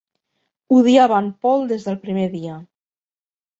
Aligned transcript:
Odiava 0.77 1.19
en 1.25 1.29
Paul 1.45 1.69
des 1.73 1.87
del 1.91 2.01
primer 2.09 2.27
dia. 2.35 2.59